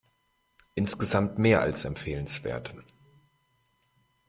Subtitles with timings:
[0.73, 2.73] Insgesamt mehr als empfehlenswert.